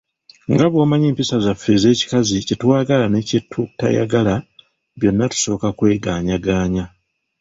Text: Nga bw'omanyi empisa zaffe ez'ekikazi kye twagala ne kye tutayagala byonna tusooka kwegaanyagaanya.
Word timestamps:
Nga 0.51 0.65
bw'omanyi 0.71 1.05
empisa 1.11 1.37
zaffe 1.45 1.69
ez'ekikazi 1.77 2.37
kye 2.47 2.55
twagala 2.61 3.05
ne 3.09 3.19
kye 3.27 3.39
tutayagala 3.51 4.35
byonna 4.99 5.25
tusooka 5.31 5.67
kwegaanyagaanya. 5.77 6.85